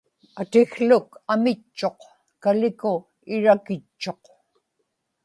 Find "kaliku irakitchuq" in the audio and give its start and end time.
2.43-4.21